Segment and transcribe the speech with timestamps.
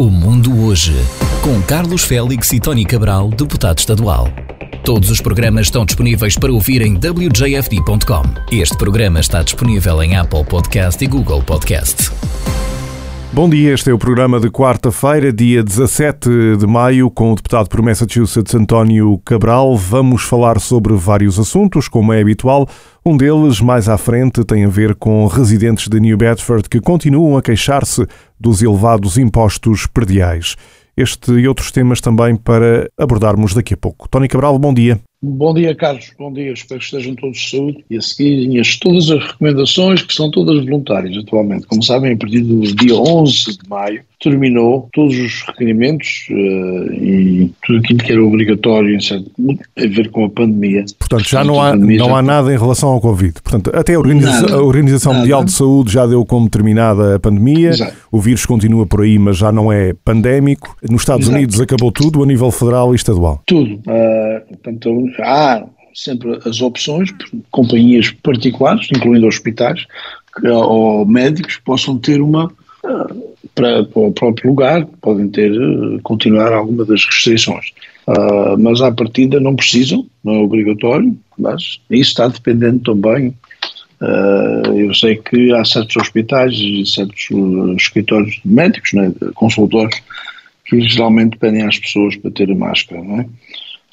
[0.00, 0.94] O Mundo Hoje,
[1.42, 4.28] com Carlos Félix e Tony Cabral, deputado estadual.
[4.84, 8.22] Todos os programas estão disponíveis para ouvir em wjfd.com.
[8.52, 12.12] Este programa está disponível em Apple Podcast e Google Podcast.
[13.30, 17.68] Bom dia, este é o programa de quarta-feira, dia 17 de maio, com o deputado
[17.68, 19.76] por Massachusetts António Cabral.
[19.76, 22.66] Vamos falar sobre vários assuntos, como é habitual.
[23.04, 27.36] Um deles, mais à frente, tem a ver com residentes de New Bedford que continuam
[27.36, 28.06] a queixar-se
[28.40, 30.56] dos elevados impostos prediais.
[30.96, 34.08] Este e outros temas também para abordarmos daqui a pouco.
[34.08, 34.98] Tony Cabral, bom dia.
[35.20, 36.12] Bom dia, Carlos.
[36.16, 36.52] Bom dia.
[36.52, 40.30] Espero que estejam todos de saúde e a seguirem as, todas as recomendações que são
[40.30, 41.66] todas voluntárias atualmente.
[41.66, 47.52] Como sabem, a partir do dia 11 de maio terminou todos os requerimentos uh, e
[47.64, 49.30] tudo aquilo que era obrigatório certo,
[49.76, 50.84] a ver com a pandemia.
[50.98, 53.34] Portanto, já não há, não há nada em relação ao Covid.
[53.42, 55.22] Portanto, até a Organização, nada, a Organização nada.
[55.22, 57.70] Mundial de Saúde já deu como terminada a pandemia.
[57.70, 57.96] Exato.
[58.10, 60.76] O vírus continua por aí, mas já não é pandémico.
[60.82, 61.38] Nos Estados Exato.
[61.38, 63.42] Unidos acabou tudo a nível federal e estadual.
[63.46, 63.74] Tudo.
[63.74, 64.90] Uh, portanto,
[65.20, 67.10] há sempre as opções,
[67.50, 69.86] companhias particulares, incluindo hospitais
[70.44, 72.48] ou médicos, possam ter uma
[73.58, 75.52] para, para, o próprio lugar, podem ter,
[76.02, 77.72] continuar alguma das restrições.
[78.06, 83.34] Uh, mas à partida não precisam, não é obrigatório, mas isso está dependendo também.
[84.00, 87.28] Uh, eu sei que há certos hospitais e certos
[87.76, 90.00] escritórios médicos, né, consultores,
[90.64, 93.26] que geralmente pedem às pessoas para ter a máscara, não é?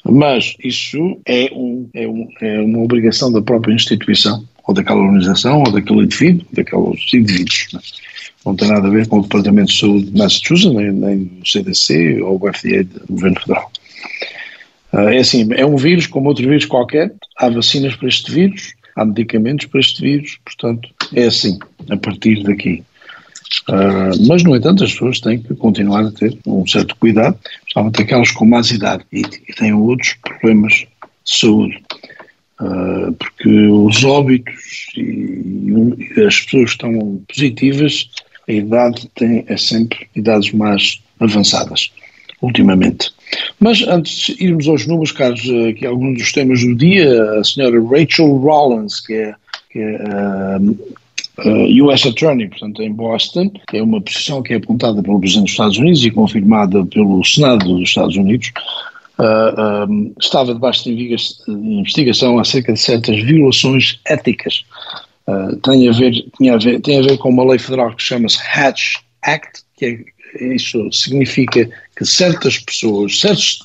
[0.08, 5.64] Mas isso é, um, é, um, é uma obrigação da própria instituição, ou daquela organização,
[5.64, 7.66] ou daquele indivíduo, daqueles indivíduos.
[7.72, 7.82] Não, é?
[8.46, 11.46] Não tem nada a ver com o Departamento de Saúde de Massachusetts, nem, nem do
[11.46, 13.72] CDC ou o FDA do Governo Federal.
[14.92, 18.72] Uh, é assim, é um vírus como outro vírus qualquer, há vacinas para este vírus,
[18.94, 21.58] há medicamentos para este vírus, portanto, é assim,
[21.90, 22.84] a partir daqui.
[23.68, 28.02] Uh, mas, no entanto, as pessoas têm que continuar a ter um certo cuidado, especialmente
[28.02, 30.86] aquelas com mais idade e, e têm outros problemas de
[31.24, 31.82] saúde.
[32.60, 35.00] Uh, porque os óbitos e,
[36.16, 38.08] e, as pessoas que estão positivas,
[38.48, 41.90] a idade tem, é sempre idades mais avançadas,
[42.40, 43.10] ultimamente.
[43.58, 47.82] Mas antes de irmos aos números, Carlos, aqui alguns dos temas do dia, a senhora
[47.82, 49.34] Rachel Rollins, que é,
[49.70, 50.96] que é uh,
[51.44, 55.52] uh, US Attorney, portanto, em Boston, é uma posição que é apontada pelo Presidente dos
[55.52, 58.52] Estados Unidos e confirmada pelo Senado dos Estados Unidos,
[59.18, 61.16] uh, ah, um, ah, estava debaixo de
[61.48, 64.64] investigação acerca de certas violações éticas.
[65.28, 68.02] Uh, tem, a ver, tinha a ver, tem a ver com uma lei federal que
[68.02, 70.04] chama-se Hatch Act, que
[70.40, 73.58] é, isso significa que certas pessoas, certos,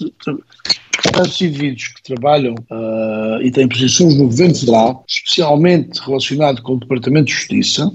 [1.13, 6.79] certos indivíduos que trabalham uh, e têm posições no governo federal, especialmente relacionado com o
[6.79, 7.91] Departamento de Justiça,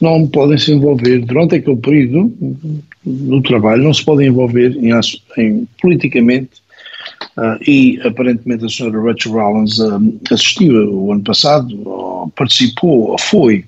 [0.00, 2.32] não podem se envolver durante aquele período
[3.04, 4.90] do trabalho, não se podem envolver em,
[5.38, 6.50] em politicamente
[7.40, 13.18] Uh, e aparentemente a senhora Rachel Rollins uh, assistiu o ano passado, ou participou, ou
[13.18, 13.64] foi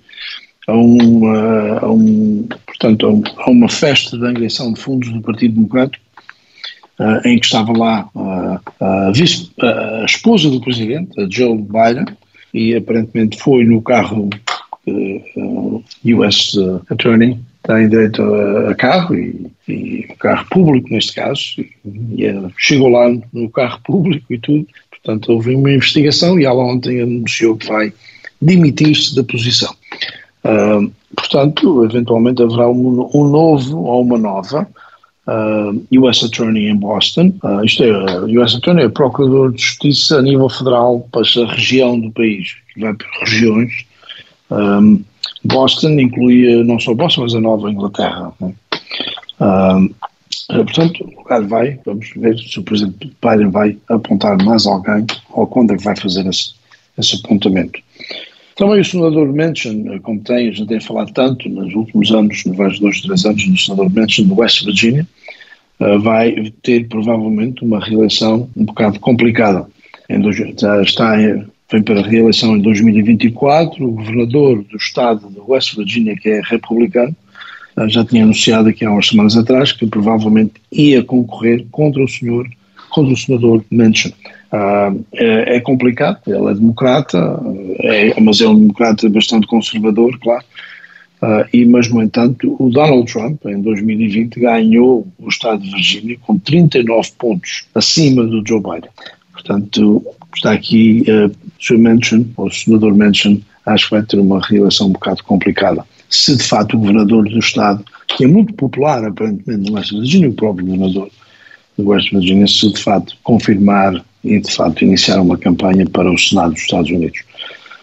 [0.69, 6.05] a uma, a um, portanto, a uma festa de angriação de fundos do Partido Democrático,
[7.00, 12.15] uh, em que estava lá a, vice, a esposa do presidente, a Joe Biden,
[12.53, 14.28] e aparentemente foi no carro
[16.04, 16.59] US
[16.91, 23.08] Attorney, tem direito a, carro e, e, carro público neste caso, e, e, chegou lá
[23.32, 27.92] no carro público e tudo, portanto houve uma investigação e ela ontem anunciou que vai
[28.40, 29.74] demitir-se da posição.
[30.44, 34.68] Uh, portanto, eventualmente haverá um, um, novo ou uma nova
[35.28, 37.32] uh, US Attorney em Boston.
[37.44, 41.54] Uh, isto é, uh, US Attorney é Procurador de Justiça a nível federal para a
[41.54, 43.72] região do país, vai por regiões.
[44.50, 45.02] Um,
[45.44, 48.33] Boston incluía não só Boston, mas a Nova Inglaterra.
[48.41, 48.55] Né?
[50.49, 55.47] portanto, o lugar vai, vamos ver se o Presidente Biden vai apontar mais alguém ou
[55.47, 56.55] quando é que vai fazer esse,
[56.99, 57.81] esse apontamento.
[58.56, 63.00] Também o senador Manchin, como tem, gente tem falado tanto nos últimos anos, nos dois,
[63.00, 65.06] três anos, do senador Manchin de West Virginia,
[65.80, 69.66] uh, vai ter provavelmente uma reeleição um bocado complicada.
[70.09, 71.16] Está,
[71.72, 76.42] vem para a reeleição em 2024, o governador do estado de West Virginia, que é
[76.45, 77.16] republicano,
[77.78, 82.09] uh, já tinha anunciado aqui há umas semanas atrás que provavelmente ia concorrer contra o
[82.09, 82.47] senhor,
[82.91, 84.13] contra o senador Manchin.
[84.53, 87.41] Uh, é, é, complicado, ele é democrata,
[87.80, 90.45] é, mas é um democrata bastante conservador, claro,
[91.22, 96.18] uh, e, mas, no entanto, o Donald Trump, em 2020, ganhou o estado de Virgínia
[96.21, 98.91] com 39 pontos acima do Joe Biden.
[99.33, 100.04] Portanto,
[100.34, 101.78] está aqui uh, Sr.
[101.78, 105.84] Manchin, ou o senador Manchin, acho que vai ter uma reeleição um bocado complicada.
[106.10, 110.28] Se de facto o governador do estado que é muito popular aparentemente no West Virginia,
[110.28, 111.09] o próprio governador
[111.78, 116.18] do West Virginia, se de facto confirmar e de facto iniciar uma campanha para o
[116.18, 117.20] Senado dos Estados Unidos.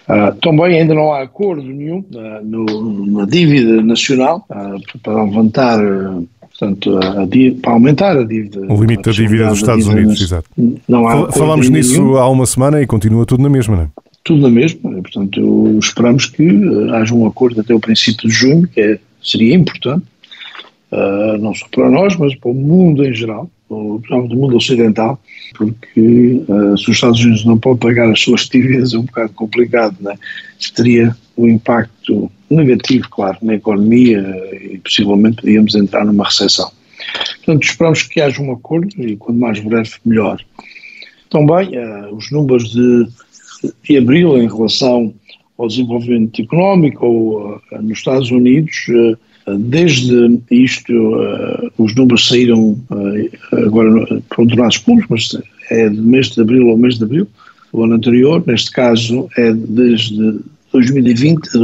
[0.10, 5.80] Uh, também ainda não há acordo nenhum uh, no, na dívida nacional uh, para levantar,
[6.40, 7.28] portanto, a,
[7.62, 8.60] para aumentar a dívida.
[8.74, 10.50] O limite da dívida dos Estados Unidos, exato.
[10.88, 12.18] Não há Falámos nisso nenhum.
[12.18, 13.88] há uma semana e continua tudo na mesma, não é?
[14.24, 16.44] Tudo na mesma, portanto, esperamos que
[16.92, 20.06] haja um acordo até o princípio de junho, que é, seria importante,
[21.40, 25.22] não só para nós, mas para o mundo em geral, do mundo ocidental,
[25.56, 29.34] porque uh, se os Estados Unidos não podem pagar as suas dívidas é um bocado
[29.34, 30.18] complicado, né?
[30.76, 34.20] teria um impacto negativo, claro, na economia
[34.62, 36.72] e possivelmente podíamos entrar numa recessão.
[37.38, 40.44] Portanto, esperamos que haja um acordo e quanto mais breve, melhor.
[41.30, 43.08] Também uh, os números de,
[43.84, 45.14] de abril em relação
[45.58, 48.88] ao desenvolvimento económico ou, uh, nos Estados Unidos
[49.58, 56.30] Desde isto, uh, os números saíram uh, agora por dados públicos, mas é do mês
[56.30, 57.28] de abril ao mês de abril,
[57.72, 60.40] o ano anterior, neste caso é desde
[60.74, 61.60] 2020 a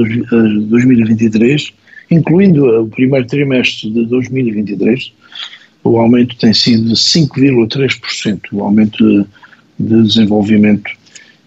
[0.70, 1.74] 2023,
[2.12, 5.12] incluindo o primeiro trimestre de 2023,
[5.84, 9.26] o aumento tem sido de 5,3%, o aumento de,
[9.80, 10.92] de desenvolvimento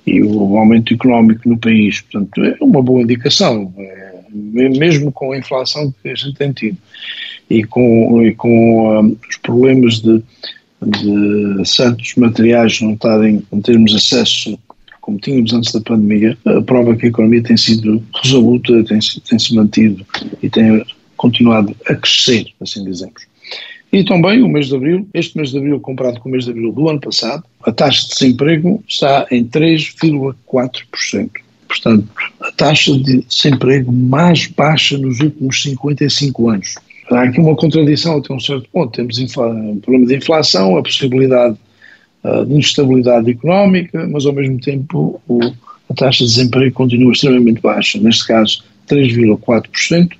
[0.07, 2.01] e o aumento económico no país.
[2.01, 3.73] Portanto, é uma boa indicação.
[3.77, 6.79] É, mesmo com a inflação que a gente tem tido
[7.51, 10.23] e com, e com um, os problemas de,
[10.83, 14.59] de certos materiais não estarem, não termos acesso
[15.01, 19.39] como tínhamos antes da pandemia, a prova que a economia tem sido resoluta, tem, tem
[19.39, 20.05] se mantido
[20.43, 20.85] e tem
[21.17, 23.27] continuado a crescer, assim dizemos.
[23.91, 26.51] E também o mês de abril, este mês de abril comparado com o mês de
[26.51, 31.31] abril do ano passado, a taxa de desemprego está em 3,4%.
[31.69, 32.09] Portanto,
[32.41, 36.75] a taxa de desemprego mais baixa nos últimos 55 anos.
[37.11, 38.93] Há aqui uma contradição até um certo ponto.
[38.93, 41.57] Temos um problema de inflação, a possibilidade
[42.25, 45.41] uh, de instabilidade económica, mas ao mesmo tempo o,
[45.91, 47.99] a taxa de desemprego continua extremamente baixa.
[47.99, 50.11] Neste caso, 3,4%,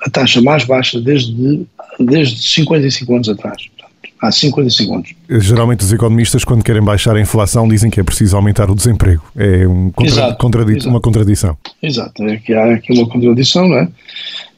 [0.00, 1.66] a taxa mais baixa desde,
[1.98, 3.73] desde 55 anos atrás
[4.20, 5.14] há 55 anos.
[5.28, 9.22] Geralmente os economistas, quando querem baixar a inflação, dizem que é preciso aumentar o desemprego.
[9.36, 10.88] É um contra exato, contradi exato.
[10.88, 11.56] uma contradição.
[11.82, 13.88] Exato, é que há aqui uma contradição, não é?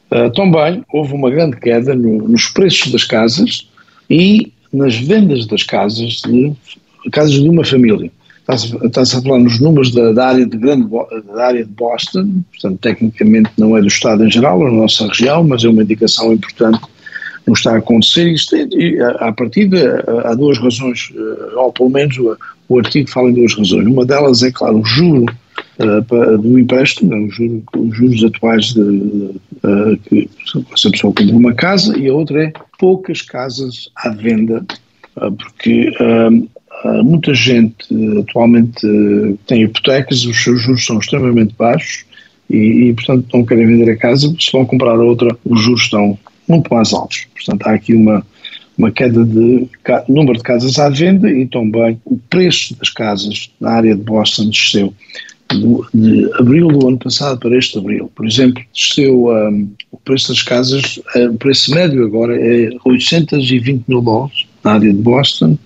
[0.09, 3.67] Uh, também houve uma grande queda no, nos preços das casas
[4.09, 6.53] e nas vendas das casas de
[7.11, 8.11] casas de uma família.
[8.49, 10.87] Está-se a falar nos números da, da, área de grande,
[11.35, 15.05] da área de Boston, portanto, tecnicamente não é do Estado em geral, é da nossa
[15.05, 16.79] região, mas é uma indicação importante
[17.47, 18.27] não está a acontecer.
[18.31, 18.67] Isto é,
[19.19, 19.77] a partir de,
[20.25, 23.87] há duas razões, eh, ou pelo menos o, o, artigo fala em duas razões.
[23.87, 25.25] Uma delas é, claro, o juro
[25.79, 30.29] uh, do empréstimo, juro, os juros atuais de, uh, que
[30.75, 34.65] se a pessoa compra uma casa, e a outra é poucas casas à venda,
[35.15, 35.91] uh, porque
[37.03, 37.87] muita gente
[38.19, 38.87] atualmente
[39.47, 42.05] tem hipotecas, os seus juros são extremamente baixos
[42.49, 46.17] e, e, portanto, não querem vender a casa, se vão comprar outra, os juros estão
[46.47, 47.25] muito mais altos.
[47.35, 48.25] Portanto, há aqui uma,
[48.77, 49.67] uma queda de
[50.07, 54.49] número de casas à venda e também o preço das casas na área de Boston
[54.49, 54.93] desceu
[55.93, 58.11] de abril do ano passado para este abril.
[58.13, 63.85] Por exemplo, desceu um, o preço das casas, uh, o preço médio agora é 820
[63.87, 65.57] mil dólares na área de Boston.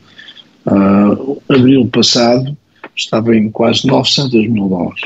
[0.68, 2.56] Uh, abril passado
[2.96, 5.02] estava em quase 900 mil dólares.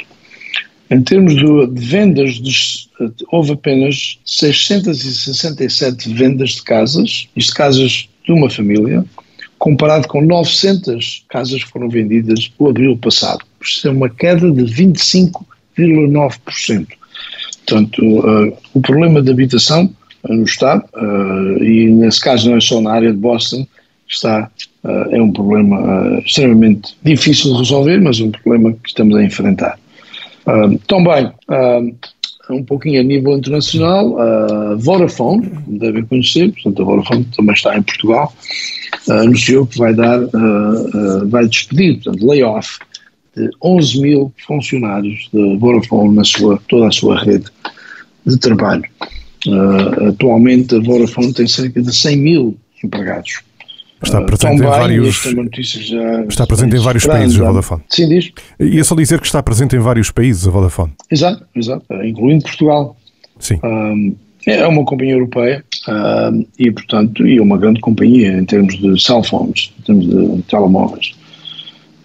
[0.89, 2.89] Em termos de, vendas,
[3.31, 9.03] houve apenas 667 vendas de casas, isto casas de uma família,
[9.57, 13.43] comparado com 900 casas que foram vendidas no abril passado.
[13.61, 16.87] Isto é uma queda de 25,9%.
[17.65, 19.91] Portanto, uh, o problema de habitação
[20.23, 23.65] uh, no Estado, uh, e nesse caso não é só na área de Boston,
[24.07, 24.51] está,
[25.09, 29.79] é um problema extremamente difícil de resolver, mas um problema que estamos a enfrentar.
[30.87, 31.31] Também,
[32.49, 37.81] um pouquinho a nível internacional, a Vodafone, devem conhecer, portanto a Vodafone também está em
[37.81, 38.33] Portugal,
[39.07, 40.19] uh, anunciou que vai dar,
[41.27, 42.79] vai despedir, portanto, layoff
[43.35, 47.45] de 11 mil funcionários da Vodafone na sua, toda a sua rede
[48.25, 48.85] de trabalho.
[50.07, 53.41] atualmente a Vodafone tem cerca de 100 mil empregados.
[54.05, 55.25] Está presente em vários.
[56.29, 57.81] está presente em vários países a Vodafone.
[57.89, 58.31] Sim, diz.
[58.59, 60.93] E é só dizer que está presente em vários países a Vodafone.
[61.11, 62.95] Exato, exato, incluindo Portugal.
[63.39, 63.59] Sim.
[63.63, 64.15] Um,
[64.47, 69.23] é uma companhia europeia um, e, portanto, e uma grande companhia em termos de cell
[69.23, 71.13] phones, em termos de telemóveis.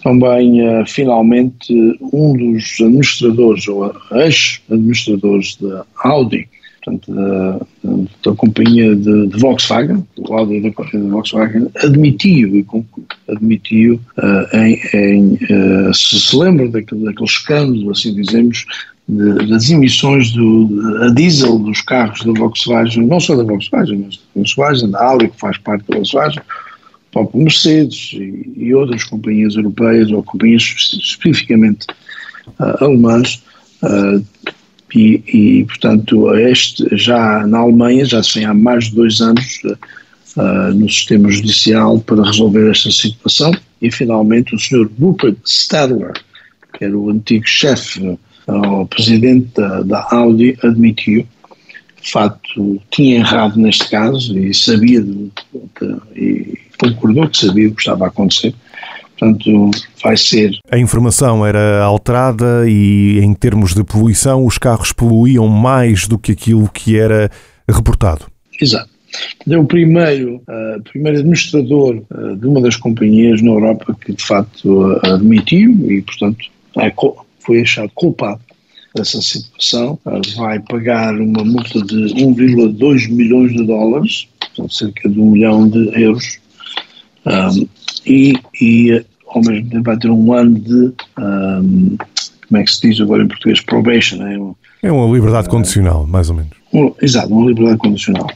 [0.02, 1.73] Também, uh, finalmente,
[2.12, 6.49] um dos administradores, ou ex-administradores da Audi,
[6.83, 7.61] portanto, da,
[8.25, 12.67] da companhia de, de, Volkswagen, o Audi da companhia de Volkswagen, admitiu,
[13.29, 18.65] admitiu uh, em, em uh, se se lembra daquele, daquele escândalo, assim dizemos,
[19.09, 24.17] de, das emissões do, a diesel dos carros da Volkswagen, não só da Volkswagen, mas
[24.17, 26.43] da Volkswagen, da Audi, que faz parte da Volkswagen,
[27.13, 31.87] próprio Mercedes e, e, outras companhias europeias ou companhias especificamente
[32.59, 33.43] uh, alemãs,
[34.94, 39.62] e, e, portanto, este já na Alemanha já se vem há mais de dois anos
[40.37, 44.90] uh, no sistema judicial para resolver esta situação e finalmente o Sr.
[45.00, 46.12] Rupert Stadler,
[46.76, 48.00] que era o antigo chefe,
[48.49, 51.26] uh, o presidente da, da, Audi, admitiu
[52.02, 57.75] de facto tinha errado neste caso e sabia de, de, e concordou que sabia o
[57.75, 58.54] que estava a acontecer
[59.21, 59.71] Portanto,
[60.03, 60.59] vai ser.
[60.71, 66.33] A informação era alterada e, em termos de poluição, os carros poluíam mais do que
[66.33, 67.31] aquilo que era
[67.69, 68.25] reportado.
[68.61, 68.89] Exato.
[69.47, 74.25] É o primeiro, uh, primeiro administrador uh, de uma das companhias na Europa que, de
[74.25, 76.47] facto, uh, admitiu e, portanto,
[76.79, 76.93] é,
[77.41, 78.41] foi achado culpado
[78.95, 79.99] dessa situação.
[80.37, 86.03] vai pagar uma multa de 1,2 milhões de dólares, portanto, cerca de um milhão de
[86.03, 86.39] euros.
[87.27, 87.69] Um,
[88.07, 91.97] e, e ao mesmo tempo vai ter um ano de, um,
[92.49, 94.23] como é que se diz agora em português, probation.
[94.27, 96.51] É, é uma liberdade uh, condicional, mais ou menos.
[96.73, 98.29] Um, exato, uma liberdade condicional.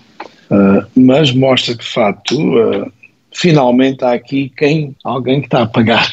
[0.50, 2.92] Uh, mas mostra que, de facto, uh,
[3.32, 6.08] finalmente há aqui quem, alguém que está a pagar.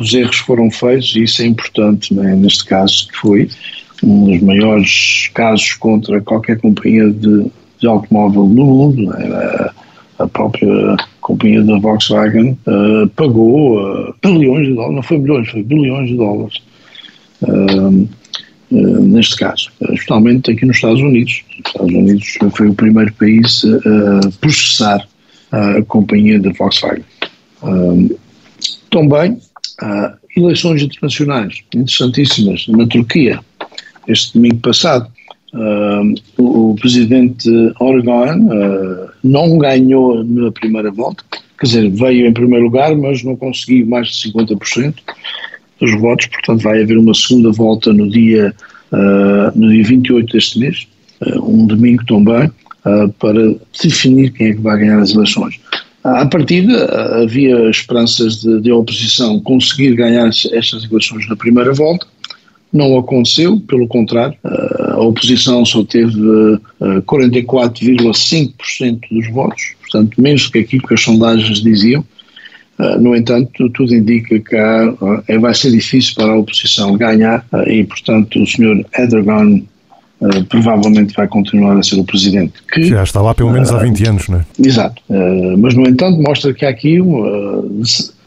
[0.00, 2.34] Os erros foram feitos e isso é importante, né?
[2.34, 3.48] neste caso, que foi
[4.02, 7.46] um dos maiores casos contra qualquer companhia de,
[7.78, 9.02] de automóvel no mundo.
[9.02, 9.70] Né?
[10.18, 15.62] a própria companhia da Volkswagen uh, pagou uh, bilhões de dólares, não foi milhões, foi
[15.62, 16.62] bilhões de dólares,
[17.42, 18.08] uh,
[18.70, 21.42] neste caso, especialmente aqui nos Estados Unidos.
[21.50, 25.06] Os Estados Unidos foi o primeiro país a processar
[25.50, 27.04] a companhia da Volkswagen.
[28.88, 29.38] também,
[30.34, 33.40] eleições internacionais interessantíssimas na Turquia,
[34.08, 35.06] este domingo passado,
[35.52, 37.46] Uh, o, presidente
[37.78, 41.22] Oregon uh, não ganhou na primeira volta,
[41.60, 44.94] quer dizer, veio em primeiro lugar, mas não conseguiu mais de 50%
[45.78, 48.54] dos votos, portanto vai haver uma segunda volta no dia,
[48.92, 50.88] uh, no dia 28 deste mês,
[51.42, 52.50] um domingo também,
[53.20, 55.60] para definir quem é que vai ganhar as eleições.
[56.02, 62.04] À partida, havia esperanças de, de a oposição conseguir ganhar estas eleições na primeira volta,
[62.72, 66.18] não aconteceu, pelo contrário, a oposição só teve
[66.80, 68.52] 44,5%
[68.82, 72.04] eh, dos votos, portanto, menos do que aquilo que as sondagens diziam.
[72.78, 74.94] Eh, no entanto, tudo indica que há,
[75.28, 78.84] eh, vai ser difícil para a oposição ganhar e, portanto, o Sr.
[78.98, 79.62] Erdogan
[80.22, 82.52] Uh, provavelmente vai continuar a ser o presidente.
[82.72, 84.44] Que, Já está lá pelo menos uh, há 20 anos, não é?
[84.64, 85.02] Exato.
[85.10, 87.00] Uh, mas, no entanto, mostra que há aqui,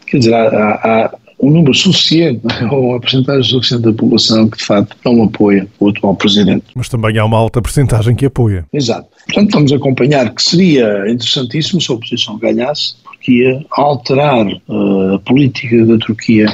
[0.05, 4.63] quer dizer, há, há, um número suficiente, ou uma porcentagem suficiente da população que de
[4.63, 6.65] facto não apoia o atual presidente.
[6.75, 8.65] Mas também há uma alta porcentagem que apoia.
[8.71, 9.07] Exato.
[9.25, 15.19] Portanto, vamos acompanhar que seria interessantíssimo se a oposição ganhasse, porque ia alterar uh, a
[15.19, 16.53] política da Turquia,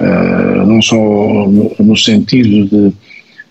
[0.00, 2.94] uh, não só no, no sentido de,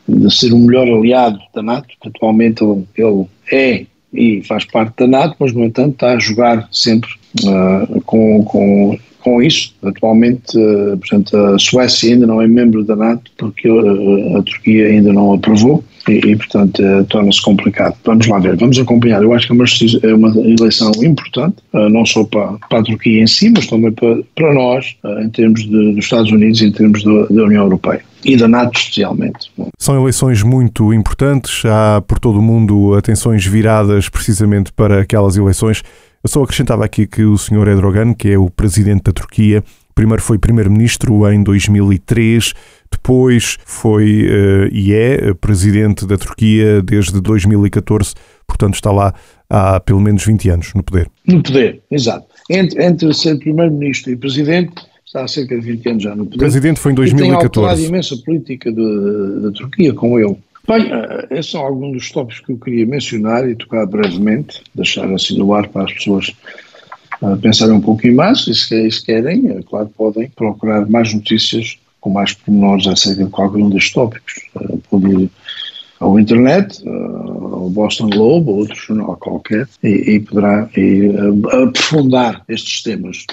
[0.07, 4.93] de, ser um melhor aliado da NATO, que atualmente ele, ele é e faz parte
[4.97, 7.09] da NATO, mas no entanto está a jogar sempre
[7.45, 9.73] uh, com, com com isso.
[9.83, 14.87] Atualmente, uh, portanto, a Suécia ainda não é membro da NATO porque uh, a Turquia
[14.87, 17.95] ainda não aprovou e, e portanto, uh, torna-se complicado.
[18.03, 19.23] Vamos lá ver, vamos acompanhar.
[19.23, 23.27] Eu acho que é uma, é eleição importante, não só para, para, a Turquia em
[23.27, 27.03] si, mas também para, para nós, em termos de, dos Estados Unidos e em termos
[27.03, 29.51] da, da União Europeia e da NATO especialmente.
[29.77, 35.83] São eleições muito importantes, há por todo o mundo atenções viradas precisamente para aquelas eleições.
[36.23, 37.67] Eu só acrescentava aqui que o Sr.
[37.67, 39.61] Erdogan, que é o presidente da Turquia,
[39.93, 42.53] primeiro foi primeiro-ministro em 2003,
[42.89, 48.13] depois foi uh, e é presidente da Turquia desde 2014,
[48.47, 49.13] portanto está lá
[49.49, 51.09] há pelo menos 20 anos no poder.
[51.27, 52.25] No poder, exato.
[52.49, 54.75] Entre, entre ser primeiro-ministro e presidente,
[55.05, 56.37] está há cerca de 20 anos já no poder.
[56.37, 57.27] Presidente foi em 2014.
[57.27, 60.37] E tem alterado imensa política da Turquia com ele.
[60.65, 65.11] Bem, eh, esses são alguns dos tópicos que eu queria mencionar e tocar brevemente, deixar
[65.13, 66.33] assim no ar para as pessoas
[67.21, 71.77] uh, pensarem um pouquinho mais, e se, se querem, é claro, podem procurar mais notícias
[71.99, 74.33] com mais pormenores acerca de qualquer um destes tópicos.
[74.89, 75.29] Pode ir
[75.99, 76.81] ao internet,
[77.63, 82.83] uh, o Boston Globe ou outro jornal qualquer e, e poderá e, uh, aprofundar estes
[82.83, 83.25] temas.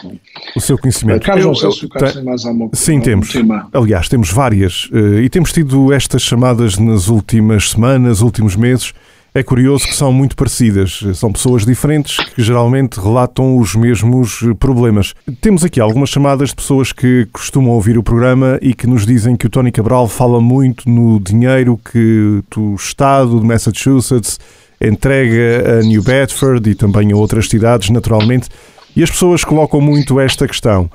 [0.55, 1.25] O seu conhecimento.
[1.25, 3.33] Carlos, não sei se o Carlos tem mais alguma Sim, algum temos.
[3.33, 3.69] Tema.
[3.73, 8.93] Aliás, temos várias uh, e temos tido estas chamadas nas últimas semanas, últimos meses
[9.35, 11.01] é curioso que são muito parecidas.
[11.15, 15.15] São pessoas diferentes que geralmente relatam os mesmos problemas.
[15.41, 19.37] Temos aqui algumas chamadas de pessoas que costumam ouvir o programa e que nos dizem
[19.37, 24.39] que o Tony Cabral fala muito no dinheiro que o Estado de Massachusetts
[24.81, 28.49] entrega a New Bedford e também a outras cidades, naturalmente.
[28.97, 30.91] E as pessoas colocam muito esta questão.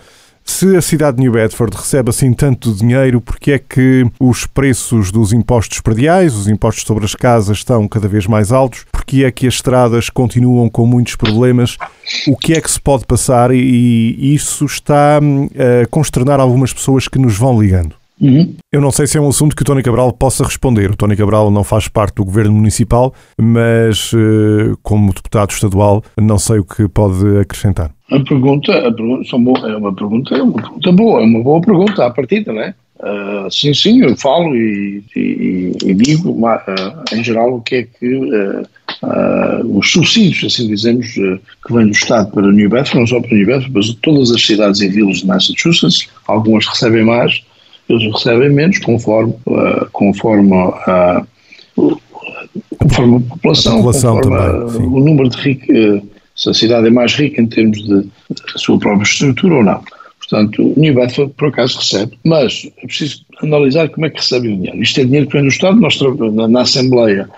[0.48, 5.12] Se a cidade de New Bedford recebe assim tanto dinheiro, porque é que os preços
[5.12, 8.86] dos impostos prediais, os impostos sobre as casas, estão cada vez mais altos?
[8.92, 11.78] Porque é que as estradas continuam com muitos problemas?
[12.28, 13.52] O que é que se pode passar?
[13.52, 15.50] E isso está hum,
[15.84, 17.96] a consternar algumas pessoas que nos vão ligando.
[18.22, 18.56] Uhum.
[18.72, 20.92] Eu não sei se é um assunto que o Tony Cabral possa responder.
[20.92, 26.38] O Tony Cabral não faz parte do governo municipal, mas eh, como deputado estadual, não
[26.38, 27.95] sei o que pode acrescentar.
[28.12, 32.06] A pergunta, a pergunta é uma pergunta, é uma pergunta boa, é uma boa pergunta
[32.06, 32.74] à partida, não é?
[32.98, 36.56] Uh, sim, sim, eu falo e, e, e digo uh,
[37.14, 42.32] em geral o que é que uh, os subsídios, assim dizemos, que vêm do Estado
[42.32, 45.28] para New Bedford, não só para New Bedford, mas todas as cidades e vilas de
[45.28, 47.44] Massachusetts, algumas recebem mais,
[47.90, 49.34] eles recebem menos, conforme,
[49.92, 51.24] conforme, a,
[52.80, 56.02] conforme a população, a população conforme também, o número de ricos,
[56.36, 58.06] se a cidade é mais rica em termos de,
[58.58, 59.84] sua própria estrutura ou não.
[60.20, 64.48] Portanto, o New Bedford, por acaso, recebe, mas é preciso analisar como é que recebe
[64.48, 64.82] o dinheiro.
[64.82, 66.00] Isto é dinheiro que vem do Estado, nós
[66.34, 67.30] na, na Assembleia,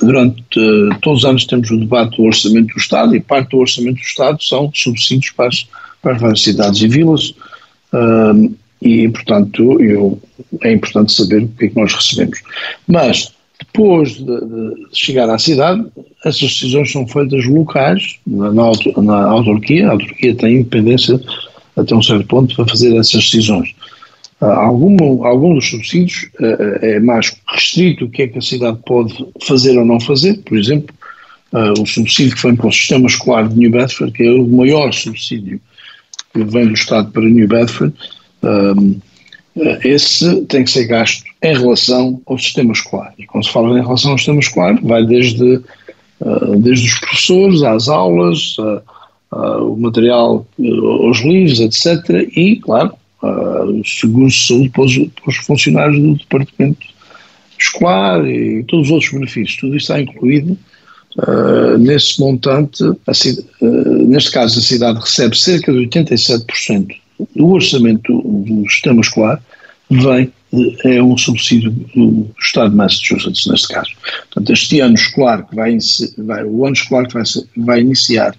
[0.00, 0.42] durante
[1.00, 4.02] todos os anos temos o debate do orçamento do Estado e parte do orçamento do
[4.02, 5.68] Estado são subsídios para as,
[6.02, 7.34] para as várias cidades e vilas
[8.80, 10.20] e, portanto, eu,
[10.62, 12.40] é importante saber o que é que nós recebemos.
[12.86, 13.32] Mas,
[13.72, 15.84] depois de, de chegar à cidade,
[16.24, 21.18] essas decisões são feitas locais, na, na, na autarquia, a autarquia tem independência
[21.76, 23.74] até um certo ponto para fazer essas decisões.
[24.40, 28.78] Uh, algum, algum dos subsídios uh, é mais restrito o que é que a cidade
[28.84, 30.94] pode fazer ou não fazer, por exemplo,
[31.52, 34.46] uh, o subsídio que vem para o sistema escolar de New Bedford, que é o
[34.46, 35.60] maior subsídio
[36.34, 37.94] que vem do Estado para New Bedford,
[39.84, 43.12] esse tem que ser gasto em relação ao sistema escolar.
[43.18, 45.56] E quando se fala em relação ao sistema escolar, vai desde,
[46.20, 48.80] uh, desde os professores às aulas, uh,
[49.32, 52.28] uh, o material, os livros, etc.
[52.36, 56.86] E, claro, os seguros de saúde para os, para os, funcionários do departamento
[57.56, 59.56] escolar e todos os outros benefícios.
[59.58, 60.58] Tudo isso está incluído
[61.78, 62.82] nesse montante.
[64.08, 66.96] neste caso, a cidade recebe cerca de 87%
[67.36, 69.40] do orçamento do, sistema escolar
[69.88, 70.32] vem,
[70.84, 73.90] é um subsídio do Estado de Massachusetts, neste caso.
[74.30, 75.76] Portanto, este ano escolar que vai,
[76.18, 77.22] vai o ano escolar que vai,
[77.56, 78.34] vai iniciar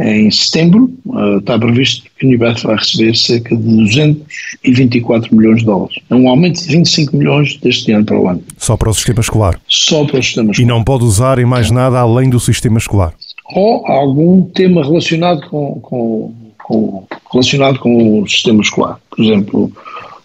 [0.00, 5.66] em setembro, uh, está previsto que o Nibet vai receber cerca de 224 milhões de
[5.66, 5.96] dólares.
[6.08, 8.42] É um aumento de 25 milhões deste ano para o ano.
[8.58, 9.60] Só para o sistema escolar?
[9.66, 10.68] Só para o sistema escolar.
[10.68, 13.12] E não pode usar em mais nada além do sistema escolar?
[13.52, 16.34] Ou algum tema relacionado com, com
[16.68, 19.00] com, relacionado com o sistema escolar.
[19.08, 19.72] Por exemplo,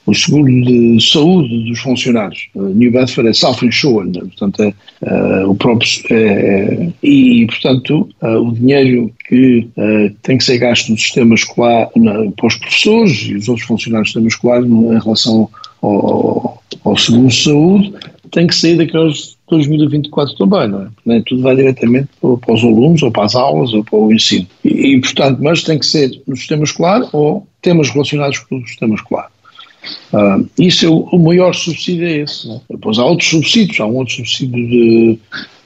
[0.05, 2.47] o seguro de saúde dos funcionários.
[2.55, 4.21] New Bedford é self-insured, né?
[4.21, 5.89] portanto, é, uh, o próprio.
[6.09, 9.67] É, é, e, portanto, uh, o dinheiro que
[10.21, 14.09] tem que ser gasto no sistema escolar na, para os professores e os outros funcionários
[14.09, 15.49] do sistema escolar em relação
[15.81, 17.93] ao, ao seguro de saúde
[18.31, 20.87] tem que sair daqueles 2024 também, não é?
[21.05, 24.47] Nem tudo vai diretamente para os alunos, ou para as aulas, ou para o ensino.
[24.65, 28.67] E, e, portanto, mas tem que ser no sistema escolar ou temas relacionados com o
[28.67, 29.29] sistema escolar.
[30.11, 32.47] Uh, isso é o, o, maior subsídio é esse.
[32.47, 32.61] Né?
[32.69, 35.19] Depois há outros subsídios, há um outro subsídio de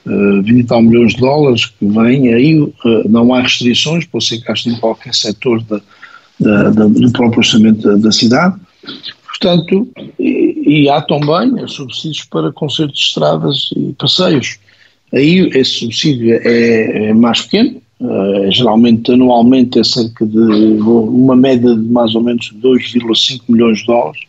[0.06, 2.72] uh, 20 e tal milhões de dólares que vem, aí uh,
[3.08, 5.80] não há restrições, pode ser gasto em qualquer setor da,
[6.40, 8.56] da, da, do próprio orçamento da, da cidade.
[9.26, 14.58] Portanto, e, e há também subsídios para concertos de estradas e passeios.
[15.12, 21.74] Aí esse subsídio é, é mais pequeno, uh, geralmente anualmente é cerca de uma média
[21.74, 24.20] de mais ou menos 2,5 milhões de dólares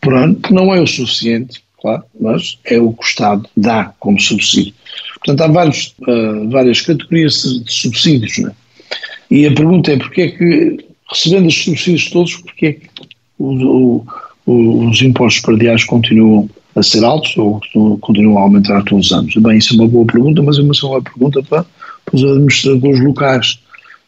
[0.00, 3.92] por ano, que não é o suficiente, claro, mas é o que o Estado dá
[4.00, 4.74] como subsídio.
[5.24, 8.52] Portanto, há vários, uh, várias categorias de subsídios, né?
[9.30, 12.88] E a pergunta é porque é que, recebendo os subsídios todos, porque é que
[13.38, 14.04] o,
[14.44, 17.60] o, os impostos prediais continuam a ser altos ou
[17.98, 19.34] continuam a aumentar todos os anos?
[19.36, 21.64] Bem, isso é uma boa pergunta, mas é uma boa pergunta para
[22.12, 23.60] os administradores locais,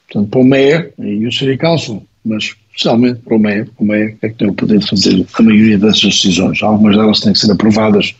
[0.06, 4.16] portanto, para o MER e o City Council, mas especialmente para o MER, o MER
[4.22, 6.62] é que tem o poder de fazer a maioria dessas decisões.
[6.62, 8.14] Algumas delas têm que ser aprovadas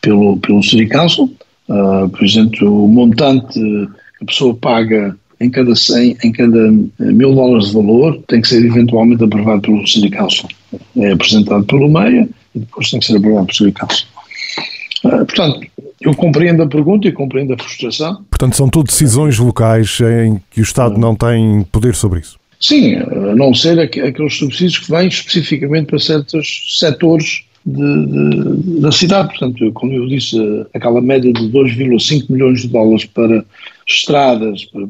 [0.00, 1.32] pelo, pelo City Council,
[1.68, 3.88] Uh, por exemplo, o montante que
[4.22, 8.64] a pessoa paga em cada 100, em cada mil dólares de valor tem que ser
[8.64, 10.48] eventualmente aprovado pelo City Council.
[10.96, 14.06] É apresentado pelo MEIA e depois tem que ser aprovado pelo City Council.
[15.04, 15.60] Uh, portanto,
[16.04, 18.24] eu compreendo a pergunta e compreendo a frustração.
[18.30, 22.38] Portanto, são tudo decisões locais em que o Estado não tem poder sobre isso.
[22.60, 28.92] Sim, a não ser aqueles subsídios que vêm especificamente para certos setores de, de, da
[28.92, 29.28] cidade.
[29.30, 30.36] Portanto, como eu disse,
[30.74, 33.44] aquela média de 2,5 milhões de dólares para
[33.86, 34.86] estradas, para,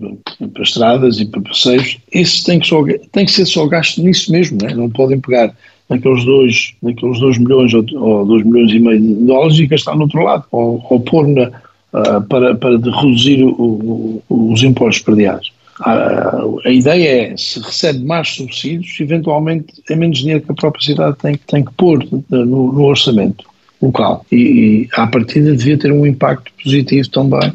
[0.48, 4.30] para, estradas e para passeios, esse tem que, só, tem que ser só gasto nisso
[4.30, 4.74] mesmo, não, é?
[4.74, 5.54] não podem pegar
[5.92, 9.94] naqueles 2 naqueles dois milhões ou, ou 2 milhões e meio de dólares e gastar
[9.94, 15.02] no outro lado, ou, ou pôr na, uh, para, para reduzir o, o, os impostos
[15.04, 15.50] prediais.
[15.80, 20.84] A, a ideia é, se recebe mais subsídios, eventualmente é menos dinheiro que a própria
[20.84, 23.44] cidade tem, tem que pôr no, no orçamento
[23.80, 24.24] local.
[24.30, 27.52] E, e, à partida, devia ter um impacto positivo também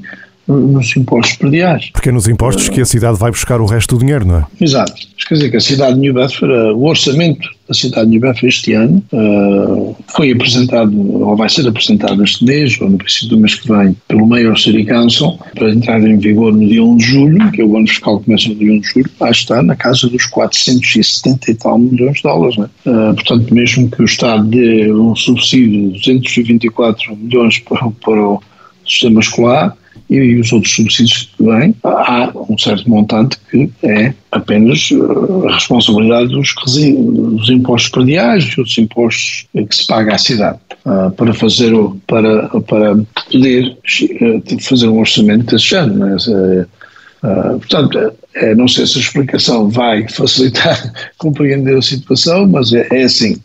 [0.47, 1.89] nos impostos prediais.
[1.91, 4.45] Porque é nos impostos que a cidade vai buscar o resto do dinheiro, não é?
[4.59, 4.93] Exato.
[5.27, 8.47] Quer dizer que a cidade de New Bedford, o orçamento da cidade de New Bedford
[8.47, 13.39] este ano uh, foi apresentado, ou vai ser apresentado este mês, ou no princípio do
[13.39, 17.03] mês que vem, pelo Mayor City Council, para entrar em vigor no dia 1 de
[17.03, 19.61] julho, que é o ano fiscal que começa no dia 1 de julho, vai estar
[19.61, 22.57] na casa dos 470 e tal milhões de dólares.
[22.57, 22.69] Né?
[22.85, 28.41] Uh, portanto, mesmo que o Estado dê um subsídio de 224 milhões para, para o
[28.85, 29.75] sistema escolar,
[30.09, 35.53] e os outros subsídios que vêm, há um certo montante que é apenas eh, a
[35.53, 41.33] responsabilidade dos, dos impostos prediais e outros impostos que se paga à cidade uh, para
[41.33, 41.73] fazer
[42.05, 42.97] para, para
[43.31, 46.15] poder uh, fazer um orçamento desse género.
[46.15, 52.87] Uh, portanto, é, não sei se a explicação vai facilitar compreender a situação, mas é,
[52.91, 53.37] é assim.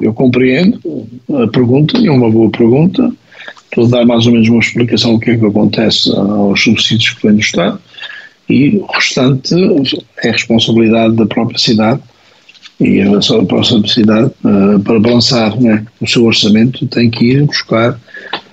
[0.00, 0.80] Eu compreendo
[1.34, 3.12] a pergunta, e é uma boa pergunta,
[3.70, 7.10] Estou a dar mais ou menos uma explicação do que é que acontece aos subsídios
[7.10, 7.80] que vêm do Estado
[8.48, 9.54] e o restante
[10.24, 12.00] é responsabilidade da própria cidade
[12.80, 18.00] e a própria cidade, uh, para balançar né, o seu orçamento, tem que ir buscar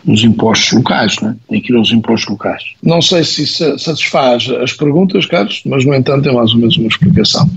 [0.05, 1.35] os impostos locais, né?
[1.49, 2.63] tem que ir aos impostos locais.
[2.83, 6.77] Não sei se isso satisfaz as perguntas, Carlos, mas no entanto é mais ou menos
[6.77, 7.49] uma explicação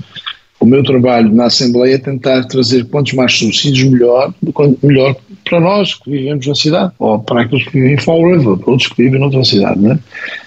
[0.61, 4.33] o meu trabalho na Assembleia é tentar trazer quantos mais subsídios melhor,
[4.83, 5.17] melhor
[5.51, 8.71] para nós que vivemos na cidade, ou para aqueles que vivem em Fall River, para
[8.71, 9.81] outros que vivem noutra cidade.
[9.81, 9.99] Né?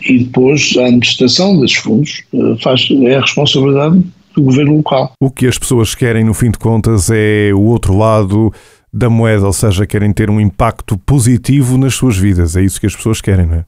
[0.01, 4.01] E depois a administração desses fundos eh, faz, é a responsabilidade
[4.33, 5.11] do governo local.
[5.19, 8.51] O que as pessoas querem, no fim de contas, é o outro lado
[8.91, 12.55] da moeda, ou seja, querem ter um impacto positivo nas suas vidas.
[12.55, 13.65] É isso que as pessoas querem, não é?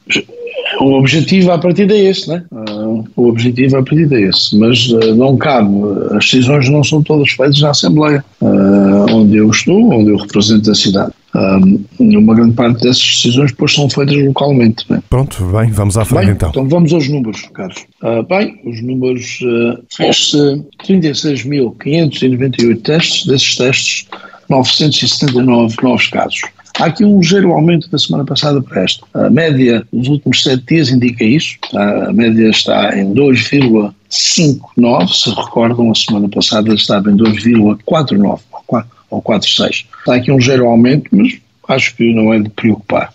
[0.79, 2.43] O objetivo à partida é esse, né?
[3.15, 5.69] O objetivo à partida é esse, mas uh, não cabe,
[6.11, 10.69] as decisões não são todas feitas na Assembleia, uh, onde eu estou, onde eu represento
[10.69, 11.11] a cidade.
[11.99, 14.85] Uma grande parte dessas decisões depois são feitas localmente.
[14.89, 15.01] Né?
[15.09, 16.49] Pronto, bem, vamos à frente bem, então.
[16.49, 17.85] Então vamos aos números, Carlos.
[18.29, 24.07] bem, os números, uh, fez-se 36.598 testes, desses testes
[24.49, 26.41] 979 novos casos.
[26.79, 29.05] Há aqui um ligeiro aumento da semana passada para esta.
[29.13, 31.57] A média dos últimos sete dias indica isso.
[31.73, 35.07] A média está em 2,59.
[35.07, 38.39] Se recordam, a semana passada estava em 2,49
[39.15, 39.86] ou 4,6.
[39.99, 43.13] Está aqui um ligeiro aumento, mas acho que não é de preocupar.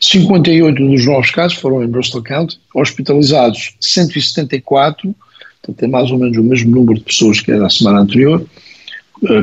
[0.00, 5.14] 58 dos novos casos foram em Bristol County, hospitalizados 174,
[5.62, 8.44] portanto é mais ou menos o mesmo número de pessoas que era a semana anterior,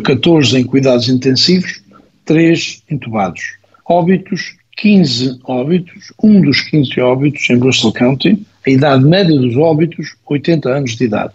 [0.03, 1.81] 14 eh, em cuidados intensivos,
[2.25, 3.41] 3 entubados.
[3.87, 10.15] Óbitos, 15 óbitos, um dos 15 óbitos em Bristol County, a idade média dos óbitos,
[10.27, 11.33] 80 anos de idade.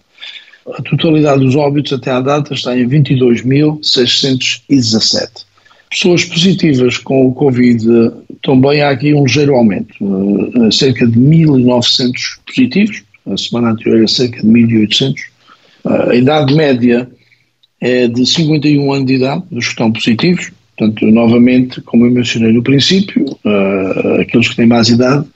[0.66, 5.44] A totalidade dos óbitos até à data está em 22.617.
[5.90, 7.84] Pessoas positivas com o Covid,
[8.42, 14.08] também há aqui um ligeiro aumento, eh, cerca de 1.900 positivos, a semana anterior era
[14.08, 15.20] cerca de 1.800.
[15.84, 17.10] A idade média
[17.80, 20.52] é de 51 anos de idade, dos que estão positivos.
[20.76, 23.26] Portanto, novamente, como eu mencionei no princípio,
[24.20, 25.26] aqueles que têm mais idade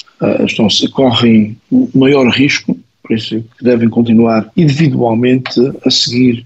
[0.47, 1.57] estão, correm
[1.95, 6.45] maior risco, por isso que devem continuar individualmente a seguir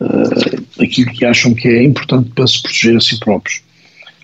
[0.00, 3.62] uh, aquilo que acham que é importante para se proteger a si próprios.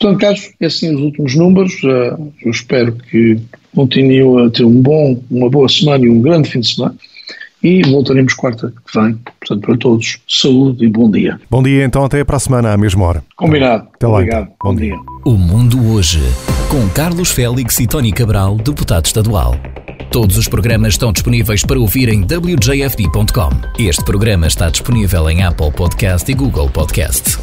[0.00, 3.38] Portanto, Carlos, assim os últimos números, uh, eu espero que
[3.74, 6.96] continuem a ter um bom, uma boa semana e um grande fim de semana
[7.62, 9.18] e voltaremos quarta que vem.
[9.40, 11.40] Portanto, para todos, saúde e bom dia.
[11.50, 13.24] Bom dia, então até para a semana, à mesma hora.
[13.36, 13.88] Combinado.
[13.94, 14.14] Até lá.
[14.14, 14.42] Obrigado.
[14.42, 14.56] Então.
[14.60, 14.94] Bom, bom dia.
[14.94, 14.98] dia.
[15.24, 16.22] O Mundo Hoje,
[16.68, 19.54] com Carlos Félix e Tony Cabral, deputado estadual.
[20.10, 23.50] Todos os programas estão disponíveis para ouvir em wjfd.com.
[23.78, 27.38] Este programa está disponível em Apple Podcast e Google Podcast.